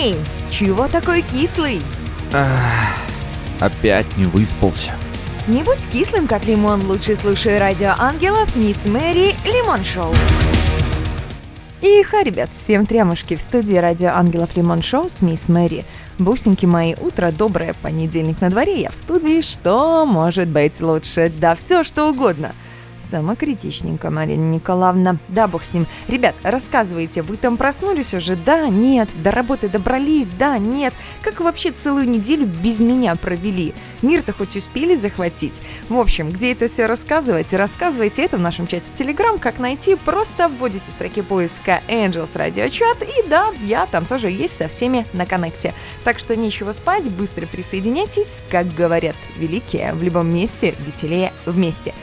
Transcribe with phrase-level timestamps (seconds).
[0.00, 0.14] Эй,
[0.48, 1.82] чего такой кислый?
[2.32, 2.96] Ах,
[3.58, 4.92] опять не выспался.
[5.48, 10.14] Не будь кислым, как лимон, лучше слушай радио ангелов Мисс Мэри Лимон Шоу.
[11.82, 15.84] И ха, ребят, всем трямушки в студии радио ангелов Лимон Шоу с Мисс Мэри.
[16.20, 21.32] Бусинки мои, утро доброе, понедельник на дворе, я в студии, что может быть лучше?
[21.40, 22.52] Да все, что угодно–
[23.08, 25.16] Самокритичненько, Марина Николаевна.
[25.28, 25.86] Да, бог с ним.
[26.08, 28.36] Ребят, рассказывайте, вы там проснулись уже?
[28.36, 29.08] Да, нет.
[29.22, 30.28] До работы добрались?
[30.28, 30.92] Да, нет.
[31.22, 33.72] Как вообще целую неделю без меня провели?
[34.02, 35.62] Мир-то хоть успели захватить?
[35.88, 37.52] В общем, где это все рассказывать?
[37.52, 39.38] Рассказывайте это в нашем чате в Телеграм.
[39.38, 39.94] Как найти?
[39.94, 43.04] Просто вводите строки поиска Angels Radio Chat.
[43.04, 45.72] И да, я там тоже есть со всеми на коннекте.
[46.04, 48.42] Так что нечего спать, быстро присоединяйтесь.
[48.50, 51.94] Как говорят великие, в любом месте веселее вместе.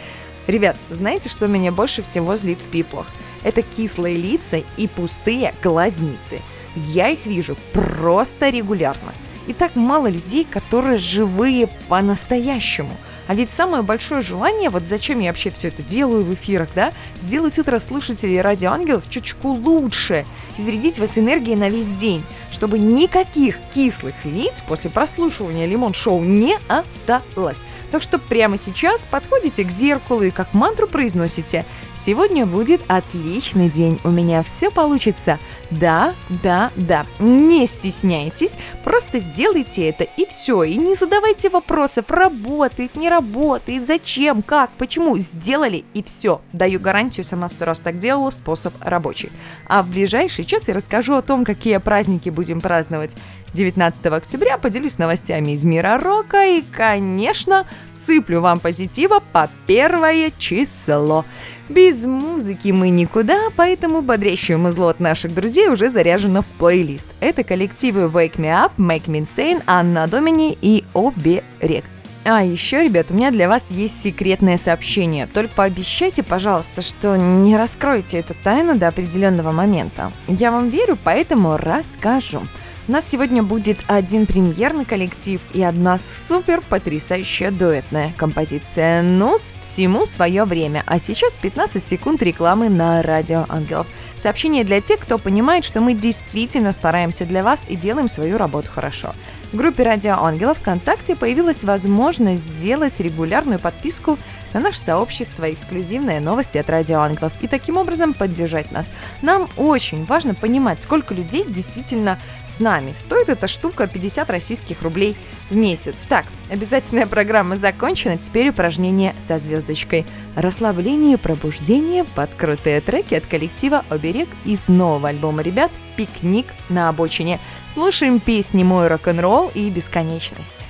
[0.47, 3.07] Ребят, знаете, что меня больше всего злит в пиплах?
[3.43, 6.41] Это кислые лица и пустые глазницы.
[6.75, 9.13] Я их вижу просто регулярно.
[9.47, 12.95] И так мало людей, которые живые по-настоящему.
[13.27, 16.93] А ведь самое большое желание, вот зачем я вообще все это делаю в эфирах, да,
[17.23, 20.25] сделать утро слушателей Радио Ангелов чуточку лучше,
[20.57, 26.57] изрядить вас энергией на весь день, чтобы никаких кислых лиц после прослушивания Лимон Шоу не
[26.67, 27.63] осталось.
[27.95, 31.65] Так что прямо сейчас подходите к зеркалу и как мантру произносите
[31.97, 35.39] «Сегодня будет отличный день, у меня все получится».
[35.71, 40.63] Да, да, да, не стесняйтесь, просто сделайте это и все.
[40.63, 45.17] И не задавайте вопросов, работает, не работает, зачем, как, почему.
[45.17, 46.41] Сделали и все.
[46.53, 49.31] Даю гарантию, сама сто раз так делала, способ рабочий.
[49.67, 53.15] А в ближайший час я расскажу о том, какие праздники будем праздновать
[53.53, 61.25] 19 октября поделюсь новостями из мира рока и, конечно, сыплю вам позитива по первое число.
[61.67, 67.07] Без музыки мы никуда, поэтому бодрящую музло от наших друзей уже заряжено в плейлист.
[67.21, 71.85] Это коллективы Wake Me Up, Make Me Insane, Анна Домини и Оберег.
[72.23, 75.27] А еще, ребят, у меня для вас есть секретное сообщение.
[75.27, 80.11] Только пообещайте, пожалуйста, что не раскроете эту тайну до определенного момента.
[80.27, 82.41] Я вам верю, поэтому расскажу.
[82.87, 89.01] У нас сегодня будет один премьерный коллектив и одна супер потрясающая дуэтная композиция.
[89.01, 90.83] Ну, всему свое время.
[90.85, 93.87] А сейчас 15 секунд рекламы на Радио Ангелов.
[94.15, 98.69] Сообщение для тех, кто понимает, что мы действительно стараемся для вас и делаем свою работу
[98.71, 99.15] хорошо.
[99.51, 104.19] В группе Радио Ангелов ВКонтакте появилась возможность сделать регулярную подписку
[104.55, 108.89] на наше сообщество эксклюзивные новости от Радио Ангелов и таким образом поддержать нас.
[109.21, 112.17] Нам очень важно понимать, сколько людей действительно
[112.47, 112.93] с нами.
[112.93, 115.17] Стоит эта штука 50 российских рублей
[115.49, 115.95] в месяц.
[116.07, 120.05] Так, обязательная программа закончена, теперь упражнение со звездочкой.
[120.37, 127.41] Расслабление пробуждение под крутые треки от коллектива «Оберег» из нового альбома ребят «Пикник на обочине».
[127.73, 130.65] Слушаем песни «Мой рок-н-ролл» и «Бесконечность».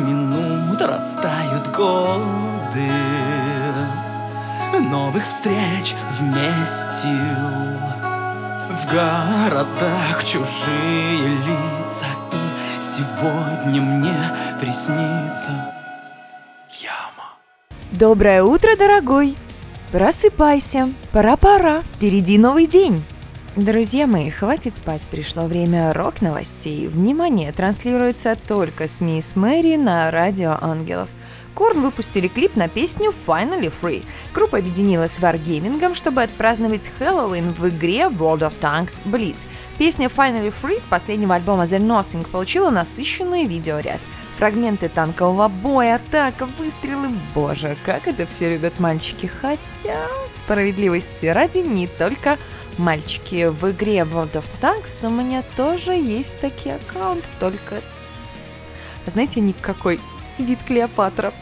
[0.00, 2.90] Минут растают годы.
[4.90, 7.08] Новых встреч вместе
[8.68, 12.06] В городах чужие лица.
[12.32, 14.16] И сегодня мне
[14.60, 15.72] приснится
[16.70, 17.34] яма.
[17.92, 19.36] Доброе утро, дорогой!
[19.92, 23.02] Просыпайся, пора-пора, впереди новый день.
[23.56, 26.86] Друзья мои, хватит спать, пришло время рок-новостей.
[26.86, 31.08] Внимание, транслируется только с Мисс Мэри на Радио Ангелов.
[31.52, 34.04] Корн выпустили клип на песню Finally Free.
[34.32, 39.46] Группа объединилась с Wargaming, чтобы отпраздновать Хэллоуин в игре World of Tanks Blitz.
[39.78, 44.00] Песня Finally Free с последнего альбома The Nothing получила насыщенный видеоряд.
[44.38, 47.08] Фрагменты танкового боя, атака, выстрелы.
[47.34, 49.26] Боже, как это все любят мальчики.
[49.26, 49.98] Хотя,
[50.28, 52.38] справедливости ради, не только
[52.78, 53.46] мальчики.
[53.48, 58.62] В игре World of Tanks у меня тоже есть такие аккаунт, только тс.
[59.06, 60.00] знаете, никакой
[60.36, 61.32] свит Клеопатра.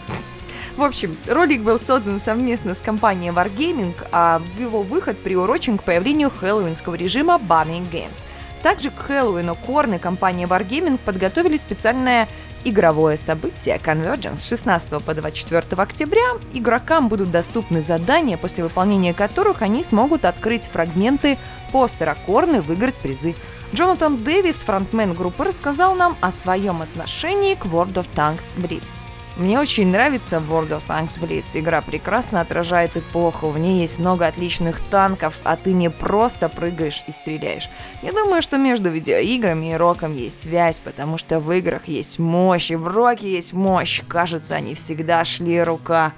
[0.76, 6.30] В общем, ролик был создан совместно с компанией Wargaming, а его выход приурочен к появлению
[6.30, 8.22] хэллоуинского режима Burning Games.
[8.62, 12.28] Также к Хэллоуину Корн и компания Wargaming подготовили специальное
[12.64, 16.32] игровое событие Convergence с 16 по 24 октября.
[16.52, 21.38] Игрокам будут доступны задания, после выполнения которых они смогут открыть фрагменты
[21.72, 23.34] постера Корн и выиграть призы.
[23.74, 28.92] Джонатан Дэвис, фронтмен группы, рассказал нам о своем отношении к World of Tanks Blitz.
[29.38, 31.56] Мне очень нравится World of Tanks Blitz.
[31.56, 33.50] Игра прекрасно отражает эпоху.
[33.50, 37.70] В ней есть много отличных танков, а ты не просто прыгаешь и стреляешь.
[38.02, 42.72] Я думаю, что между видеоиграми и роком есть связь, потому что в играх есть мощь,
[42.72, 44.02] и в роке есть мощь.
[44.08, 46.14] Кажется, они всегда шли рука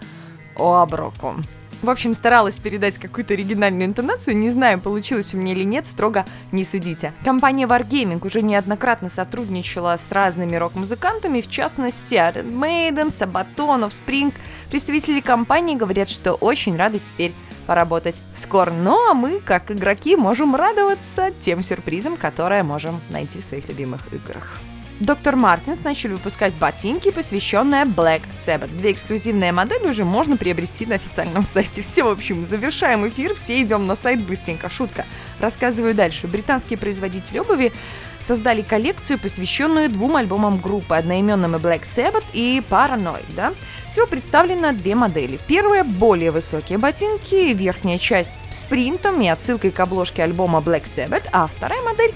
[0.57, 1.37] об руку.
[1.83, 6.27] В общем, старалась передать какую-то оригинальную интонацию, не знаю, получилось у меня или нет, строго
[6.53, 7.15] не судите.
[7.25, 14.35] Компания Wargaming уже неоднократно сотрудничала с разными рок-музыкантами, в частности, Iron Maiden, Sabaton, Offspring.
[14.71, 17.33] Представители компании говорят, что очень рады теперь
[17.67, 18.83] поработать с Korn.
[18.83, 24.01] Ну а мы, как игроки, можем радоваться тем сюрпризам, которые можем найти в своих любимых
[24.13, 24.61] играх.
[25.01, 28.77] Доктор Мартинс начали выпускать ботинки, посвященные Black Sabbath.
[28.77, 31.81] Две эксклюзивные модели уже можно приобрести на официальном сайте.
[31.81, 34.69] Все, в общем, завершаем эфир, все идем на сайт быстренько.
[34.69, 35.07] Шутка.
[35.41, 36.27] Рассказываю дальше.
[36.27, 37.73] Британские производители обуви
[38.21, 43.25] создали коллекцию, посвященную двум альбомам группы, одноименным и Black Sabbath и Paranoid.
[43.35, 43.55] Да?
[43.89, 45.41] Всего представлено две модели.
[45.47, 51.27] Первая– более высокие ботинки, верхняя часть с принтом и отсылкой к обложке альбома Black Sabbath,
[51.33, 52.13] а вторая модель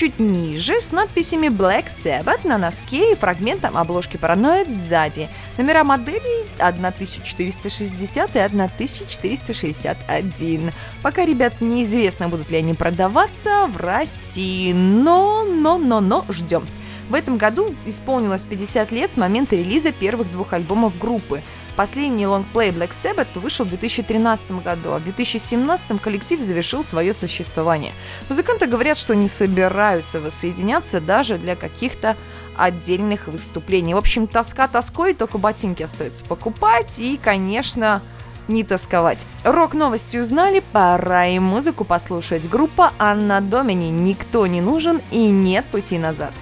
[0.00, 5.28] чуть ниже с надписями Black Sabbath на носке и фрагментом обложки Paranoid сзади.
[5.58, 10.72] Номера моделей 1460 и 1461.
[11.02, 16.64] Пока, ребят, неизвестно, будут ли они продаваться в России, но, но, но, но, ждем.
[17.10, 21.42] В этом году исполнилось 50 лет с момента релиза первых двух альбомов группы.
[21.76, 27.92] Последний лонгплей Black Sabbath вышел в 2013 году, а в 2017 коллектив завершил свое существование.
[28.28, 32.16] Музыканты говорят, что не собираются воссоединяться даже для каких-то
[32.56, 33.94] отдельных выступлений.
[33.94, 38.02] В общем, тоска тоской, только ботинки остается покупать и, конечно,
[38.48, 39.26] не тосковать.
[39.44, 42.48] Рок-новости узнали, пора и музыку послушать.
[42.48, 46.32] Группа Анна Домини «Никто не нужен и нет пути назад».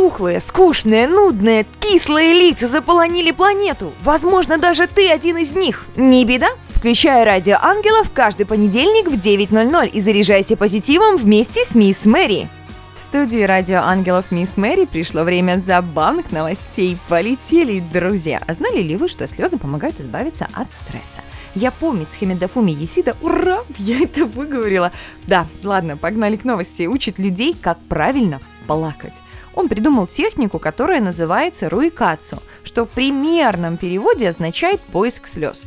[0.00, 3.92] Тухлые, скучные, нудные, кислые лица заполонили планету.
[4.02, 5.84] Возможно, даже ты один из них.
[5.94, 6.48] Не беда?
[6.74, 12.48] Включай радио ангелов каждый понедельник в 9.00 и заряжайся позитивом вместе с мисс Мэри.
[12.94, 16.96] В студии радио ангелов мисс Мэри пришло время забавных новостей.
[17.10, 18.42] Полетели, друзья.
[18.46, 21.20] А знали ли вы, что слезы помогают избавиться от стресса?
[21.54, 23.16] Я помню Химедафуми Есида.
[23.20, 23.64] Ура!
[23.76, 24.92] Я это выговорила.
[25.26, 26.86] Да, ладно, погнали к новости.
[26.86, 29.20] Учит людей, как правильно плакать.
[29.60, 35.64] Он придумал технику, которая называется руикацу, что в примерном переводе означает поиск слез.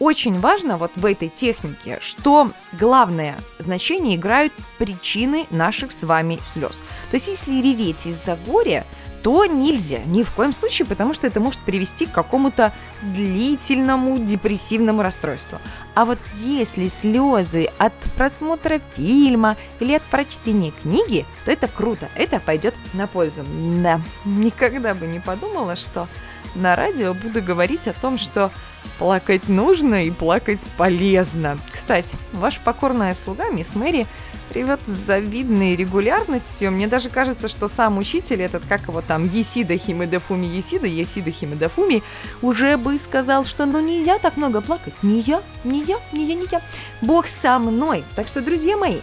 [0.00, 6.82] Очень важно вот в этой технике, что главное значение играют причины наших с вами слез.
[7.12, 8.84] То есть если реветь из-за горя,
[9.26, 15.02] то нельзя ни в коем случае, потому что это может привести к какому-то длительному депрессивному
[15.02, 15.58] расстройству.
[15.96, 22.38] А вот если слезы от просмотра фильма или от прочтения книги, то это круто, это
[22.38, 23.42] пойдет на пользу.
[23.82, 26.06] Да, никогда бы не подумала, что
[26.54, 28.52] на радио буду говорить о том, что
[29.00, 31.58] плакать нужно и плакать полезно.
[31.72, 34.06] Кстати, ваша покорная слуга, мисс Мэри,
[34.50, 36.70] ревет с завидной регулярностью.
[36.70, 42.02] Мне даже кажется, что сам учитель этот, как его там, Есида Химедафуми Есида, Есида Химедафуми,
[42.42, 44.94] уже бы сказал, что ну нельзя так много плакать.
[45.02, 46.62] Не я, не я, не я, не я.
[47.00, 48.04] Бог со мной.
[48.14, 48.98] Так что, друзья мои,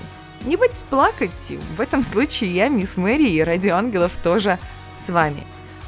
[0.45, 1.53] не бойтесь плакать.
[1.77, 4.59] В этом случае я, мисс Мэри и Радио Ангелов тоже
[4.97, 5.43] с вами.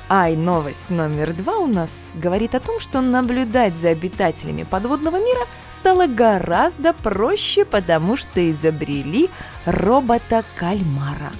[0.07, 5.47] Ай, новость номер два у нас говорит о том, что наблюдать за обитателями подводного мира
[5.71, 9.31] стало гораздо проще, потому что изобрели
[9.65, 11.31] робота-кальмара.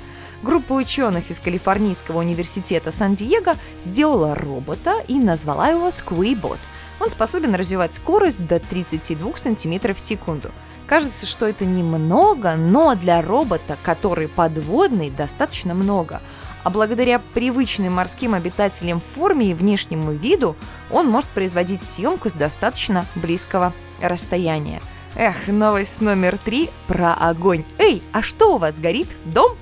[0.41, 6.57] Группа ученых из Калифорнийского университета Сан-Диего сделала робота и назвала его Squeebot.
[6.99, 10.49] Он способен развивать скорость до 32 см в секунду.
[10.87, 16.19] Кажется, что это немного, но для робота, который подводный, достаточно много–
[16.65, 20.55] а благодаря привычным морским обитателям форме и внешнему виду
[20.89, 24.81] он может производить съемку с достаточно близкого расстояния.
[25.15, 27.63] Эх, новость номер три про огонь.
[27.77, 29.07] Эй, а что у вас горит?
[29.25, 29.55] Дом?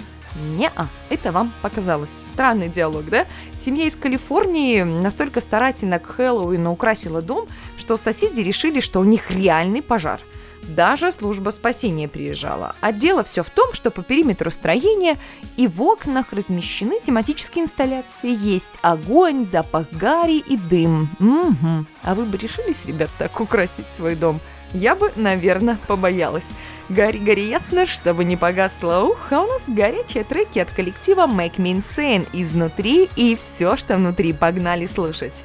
[0.58, 2.10] Не-а, это вам показалось.
[2.10, 3.28] Странный диалог, да?
[3.52, 9.30] Семья из Калифорнии настолько старательно к Хэллоуину украсила дом, что соседи решили, что у них
[9.30, 10.22] реальный пожар–
[10.68, 12.76] даже служба спасения приезжала.
[12.82, 15.18] А дело все в том, что по периметру строения
[15.58, 18.36] и в окнах размещены тематические инсталляции.
[18.36, 21.10] Есть огонь, запах гари и дым.
[21.20, 21.86] Угу.
[22.04, 24.40] А вы бы решились, ребят, так украсить свой дом?
[24.74, 26.48] Я бы, наверное, побоялась.
[26.90, 31.58] Гори, гори ясно, чтобы не погасло ух, а у нас горячие треки от коллектива Make
[31.58, 35.44] Me Insane изнутри и все, что внутри, погнали слушать.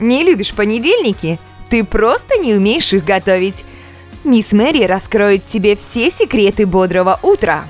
[0.00, 1.38] Не любишь понедельники?
[1.70, 3.64] Ты просто не умеешь их готовить.
[4.24, 7.64] Мисс Мэри раскроет тебе все секреты бодрого утра.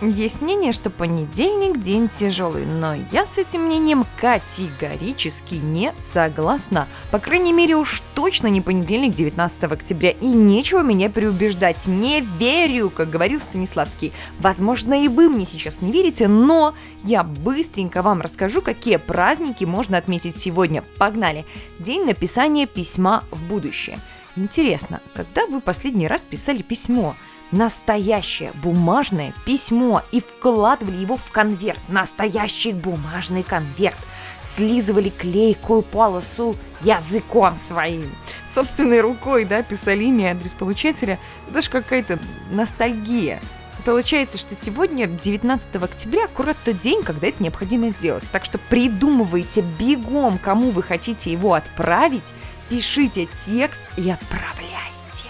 [0.00, 6.88] Есть мнение, что понедельник день тяжелый, но я с этим мнением категорически не согласна.
[7.12, 11.86] По крайней мере, уж точно не понедельник 19 октября, и нечего меня переубеждать.
[11.86, 14.12] Не верю, как говорил Станиславский.
[14.40, 19.98] Возможно, и вы мне сейчас не верите, но я быстренько вам расскажу, какие праздники можно
[19.98, 20.82] отметить сегодня.
[20.98, 21.44] Погнали!
[21.78, 24.00] День написания письма в будущее–
[24.34, 27.14] Интересно, когда вы последний раз писали письмо?
[27.50, 31.80] Настоящее бумажное письмо и вкладывали его в конверт.
[31.88, 33.98] Настоящий бумажный конверт.
[34.42, 38.10] Слизывали клейкую полосу языком своим.
[38.46, 41.18] Собственной рукой, да, писали имя и адрес получателя.
[41.50, 42.18] Даже какая-то
[42.50, 43.38] ностальгия.
[43.84, 48.28] Получается, что сегодня, 19 октября, аккурат тот день, когда это необходимо сделать.
[48.32, 52.32] Так что придумывайте бегом, кому вы хотите его отправить,
[52.72, 55.28] пишите текст и отправляйте.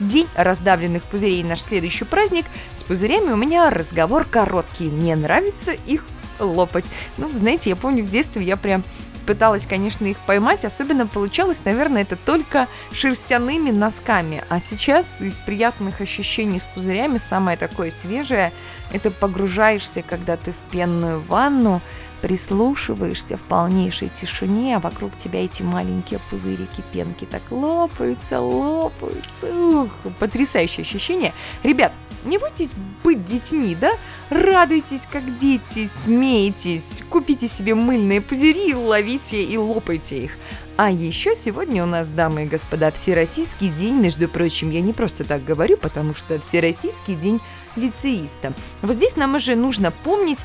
[0.00, 2.44] День раздавленных пузырей наш следующий праздник.
[2.74, 4.86] С пузырями у меня разговор короткий.
[4.86, 6.04] Мне нравится их
[6.40, 6.86] лопать.
[7.18, 8.82] Ну, знаете, я помню в детстве я прям
[9.26, 10.64] пыталась, конечно, их поймать.
[10.64, 14.42] Особенно получалось, наверное, это только шерстяными носками.
[14.48, 18.52] А сейчас из приятных ощущений с пузырями самое такое свежее–
[18.92, 21.80] это погружаешься, когда ты в пенную ванну,
[22.22, 29.52] прислушиваешься в полнейшей тишине, а вокруг тебя эти маленькие пузырики пенки так лопаются, лопаются.
[29.52, 31.34] Ух, потрясающее ощущение.
[31.64, 31.92] Ребят,
[32.24, 32.70] не бойтесь
[33.02, 33.90] быть детьми, да?
[34.30, 40.32] Радуйтесь, как дети, смейтесь, купите себе мыльные пузыри, ловите и лопайте их.
[40.76, 45.24] А еще сегодня у нас, дамы и господа, Всероссийский день, между прочим, я не просто
[45.24, 47.40] так говорю, потому что Всероссийский день
[47.76, 48.54] лицеиста.
[48.80, 50.40] Вот здесь нам уже нужно помнить,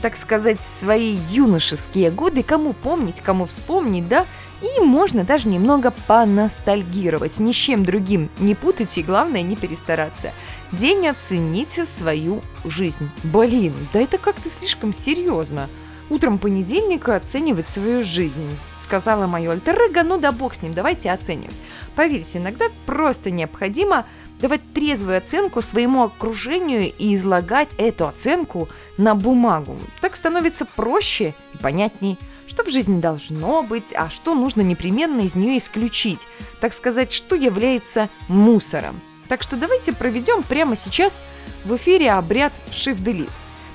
[0.00, 4.26] так сказать, свои юношеские годы, кому помнить, кому вспомнить, да,
[4.62, 10.32] и можно даже немного поностальгировать, ни с чем другим не путайте, и главное не перестараться.
[10.70, 13.10] День оцените свою жизнь.
[13.24, 15.68] Блин, да это как-то слишком серьезно.
[16.10, 18.58] утром понедельника оценивать свою жизнь.
[18.76, 21.56] Сказала мое альтер ну да бог с ним, давайте оценивать.
[21.96, 24.04] Поверьте, иногда просто необходимо
[24.42, 28.68] давать трезвую оценку своему окружению и излагать эту оценку
[28.98, 29.78] на бумагу.
[30.00, 32.18] Так становится проще и понятней,
[32.48, 36.26] что в жизни должно быть, а что нужно непременно из нее исключить.
[36.60, 39.00] Так сказать, что является мусором.
[39.28, 41.22] Так что давайте проведем прямо сейчас
[41.64, 43.30] в эфире обряд Shift Delete.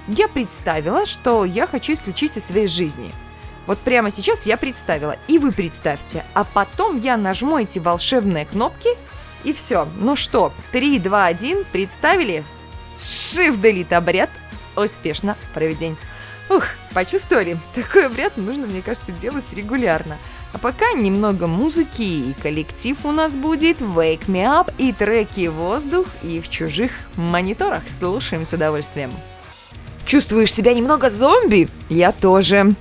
[0.09, 3.13] Я представила, что я хочу исключить из своей жизни.
[3.67, 6.25] Вот прямо сейчас я представила, и вы представьте.
[6.33, 8.89] А потом я нажму эти волшебные кнопки–
[9.47, 9.87] и все.
[9.97, 12.43] Ну что, 3, 2, 1, представили?
[12.99, 14.29] Shift обряд
[14.75, 15.95] успешно проведен.
[16.49, 16.63] Ух,
[16.93, 17.57] почувствовали?
[17.73, 20.17] Такой обряд нужно, мне кажется, делать регулярно.
[20.51, 26.07] А пока немного музыки и коллектив у нас будет Wake Me Up и треки «Воздух»
[26.23, 27.83] и «В чужих мониторах».
[27.87, 29.11] Слушаем с удовольствием.
[30.05, 31.69] Чувствуешь себя немного зомби?
[31.89, 32.75] Я тоже.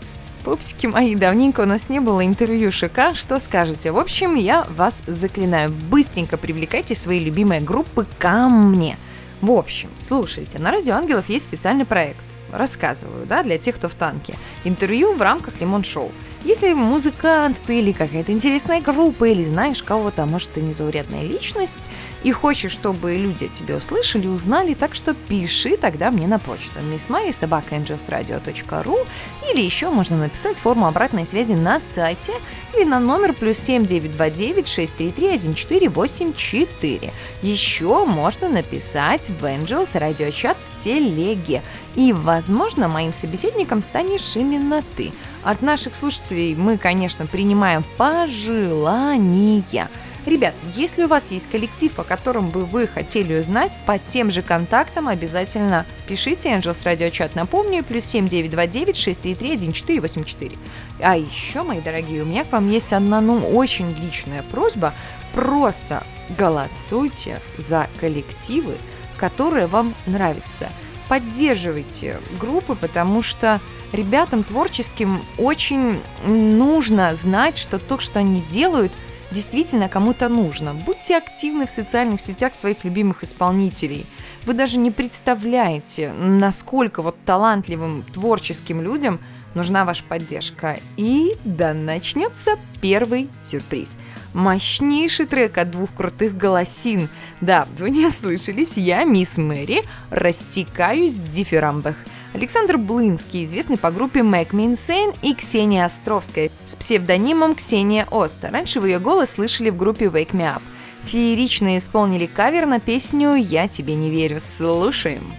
[0.47, 3.91] Пупсики мои, давненько у нас не было интервью ШК, что скажете?
[3.91, 8.97] В общем, я вас заклинаю, быстренько привлекайте свои любимые группы ко мне.
[9.41, 12.23] В общем, слушайте, на Радио Ангелов есть специальный проект.
[12.53, 14.37] Рассказываю, да, для тех, кто в танке.
[14.63, 16.13] Интервью в рамках Лимон Шоу.
[16.47, 21.89] Если музыкант ты или какая-то интересная группа, или знаешь кого-то, может, ты незаурядная личность,
[22.23, 29.09] и хочешь, чтобы люди тебя услышали, узнали, так что пиши тогда мне на почту missmary.sobakaangelsradio.ru
[29.53, 32.35] или еще можно написать форму обратной связи на сайте
[32.77, 37.13] или на номер плюс 7929 633 1484.
[37.43, 41.63] Еще можно написать в Angels радиочат в телеге.
[41.97, 45.11] И, возможно, моим собеседником станешь именно ты.
[45.47, 49.89] От наших слушателей мы, конечно, принимаем пожелания.
[50.27, 54.43] Ребят, если у вас есть коллектив, о котором бы вы хотели узнать, по тем же
[54.43, 57.31] контактам обязательно пишите Angels Radio Chat.
[57.37, 60.57] Напомню, плюс 7929 633 1484.
[60.99, 64.95] А еще, мои дорогие, у меня к вам есть одна, ну, очень личная просьба.
[65.33, 66.03] Просто
[66.37, 68.75] голосуйте за коллективы,
[69.17, 70.71] которые вам нравятся–
[71.09, 73.61] поддерживайте группы, потому что
[73.93, 78.93] ребятам творческим очень нужно знать, что то, что они делают,
[79.31, 80.75] действительно кому-то нужно.
[80.75, 84.07] Будьте активны в социальных сетях своих любимых исполнителей.
[84.45, 89.19] Вы даже не представляете, насколько вот талантливым творческим людям
[89.55, 90.79] нужна ваша поддержка.
[90.97, 93.97] И да начнется первый сюрприз–
[94.37, 97.09] мощнейший трек от двух крутых голосин.
[97.41, 101.97] Да, вы не слышались, я, мисс Мэри, растекаюсь в дифирамбах.
[102.35, 108.51] Александр Блынский, известный по группе Make Me Insane, и Ксения Островская с псевдонимом Ксения Оста.
[108.51, 110.63] Раньше вы ее голос слышали в группе Wake Me Up.
[111.05, 114.41] Феерично исполнили кавер на песню «Я тебе не верю».
[114.41, 115.33] Слушаем.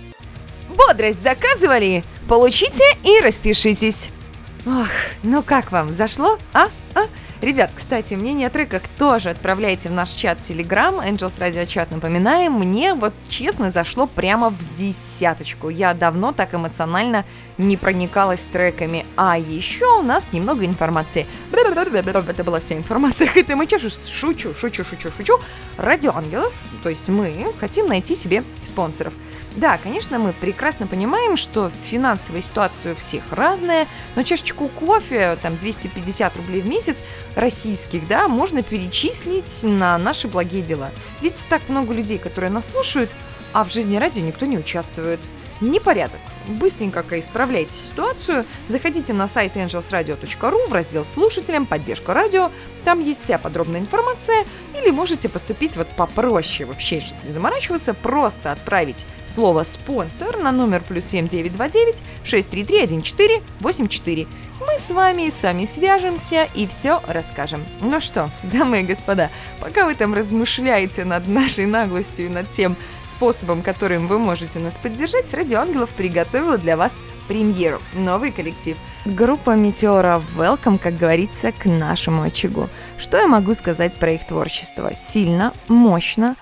[0.70, 2.04] Бодрость заказывали?
[2.28, 4.10] Получите и распишитесь.
[4.66, 4.88] Ох,
[5.24, 6.38] ну как вам, зашло?
[6.54, 6.68] А?
[6.96, 7.06] А?
[7.40, 12.54] Ребят, кстати, мнение о треках тоже отправляйте в наш чат Telegram, Angels Radio Chat, напоминаем.
[12.54, 15.70] Мне вот честно зашло прямо в десяточку.
[15.70, 17.26] Я давно так эмоционально
[17.60, 19.06] не проникалась треками.
[19.16, 21.28] А еще у нас немного информации.
[21.52, 23.30] Это была вся информация.
[23.36, 25.40] Это мы что, шучу, шучу, шучу, шучу.
[25.78, 29.14] Радио Ангелов, то есть мы хотим найти себе спонсоров.
[29.58, 35.58] Да, конечно, мы прекрасно понимаем, что финансовая ситуация у всех разная, но чашечку кофе, там
[35.58, 37.04] 250 рублей в месяц,
[37.36, 40.92] российских, да, можно перечислить на наши благие дела.
[41.22, 43.10] Ведь так много людей, которые нас слушают,
[43.58, 45.20] а в жизни радио никто не участвует.
[45.62, 46.20] Непорядок.
[46.48, 51.66] Быстренько исправляйте ситуацию, заходите на сайт angelsradio.ru в раздел «Слушателям.
[51.66, 52.52] Поддержка радио».
[52.86, 54.46] Там есть вся подробная информация.
[54.80, 60.84] Или можете поступить вот попроще вообще, чтобы не заморачиваться, просто отправить слово «спонсор» на номер
[60.88, 64.28] плюс 7929 633 1484.
[64.68, 67.66] Мы с вами сами свяжемся и все расскажем.
[67.80, 69.30] Ну что, дамы и господа,
[69.62, 72.76] пока вы там размышляете над нашей наглостью и над тем
[73.06, 76.92] способом, которым вы можете нас поддержать, Радио Ангелов приготовила для вас
[77.30, 78.76] премьеру, новый коллектив.
[79.06, 82.70] Группа Метеора Welcome, как говорится, к нашему очагу.
[83.00, 84.94] Что я могу сказать про их творчество?
[84.94, 86.36] Сильно, мощно,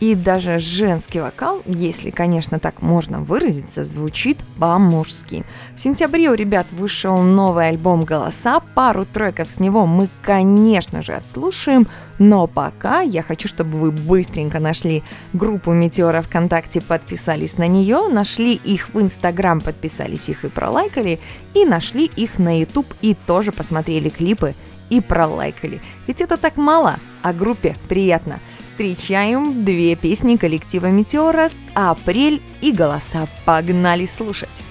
[0.00, 5.44] и даже женский вокал, если, конечно, так можно выразиться, звучит по-мужски.
[5.74, 8.60] В сентябре у ребят вышел новый альбом «Голоса».
[8.74, 11.88] Пару треков с него мы, конечно же, отслушаем.
[12.20, 18.54] Но пока я хочу, чтобы вы быстренько нашли группу Метеора ВКонтакте, подписались на нее, нашли
[18.54, 21.18] их в Инстаграм, подписались их и пролайкали,
[21.54, 24.54] и нашли их на Ютуб и тоже посмотрели клипы
[24.90, 25.80] и пролайкали.
[26.06, 28.38] Ведь это так мало, а группе приятно–
[28.78, 33.26] встречаем две песни коллектива «Метеора» «Апрель» и «Голоса».
[33.44, 34.62] Погнали слушать!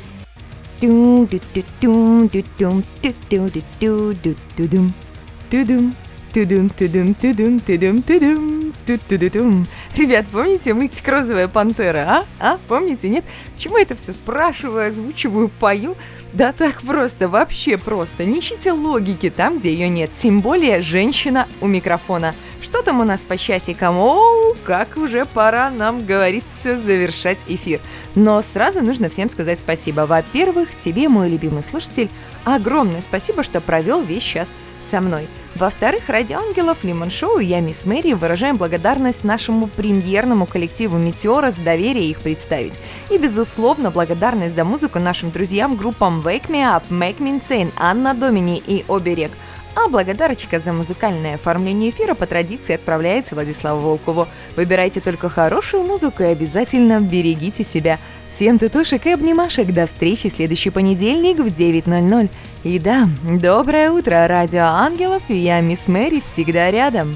[9.97, 12.25] Ребят, помните мультик «Розовая пантера», а?
[12.39, 13.25] А, помните, нет?
[13.55, 15.97] Почему это все спрашиваю, озвучиваю, пою?
[16.31, 18.23] Да так просто, вообще просто.
[18.23, 20.11] Не ищите логики там, где ее нет.
[20.13, 22.33] Тем более женщина у микрофона.
[22.61, 23.97] Что там у нас по часикам?
[23.97, 27.79] О, как уже пора нам, говорится, завершать эфир.
[28.15, 30.01] Но сразу нужно всем сказать спасибо.
[30.01, 32.09] Во-первых, тебе, мой любимый слушатель,
[32.45, 34.53] огромное спасибо, что провел весь час
[34.87, 35.27] со мной.
[35.55, 41.61] Во-вторых, ради ангелов Лимон Шоу я, мисс Мэри, выражаем благодарность нашему премьерному коллективу Метеора за
[41.61, 42.79] доверие их представить.
[43.09, 48.13] И, безусловно, благодарность за музыку нашим друзьям группам Wake Me Up, Make Me Insane, Анна
[48.13, 49.31] Домини и Оберег.
[49.79, 54.27] А благодарочка за музыкальное оформление эфира по традиции отправляется Владиславу Волкову.
[54.55, 57.99] Выбирайте только хорошую музыку и обязательно берегите себя.
[58.35, 59.71] Всем тутушек и обнимашек.
[59.71, 62.29] До встречи в следующий понедельник в 9.00.
[62.63, 67.15] И да, доброе утро, Радио Ангелов, и я, мисс Мэри, всегда рядом.